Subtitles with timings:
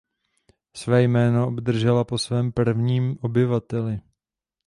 [0.75, 3.99] Své jméno obdržela po svém prvním obyvateli.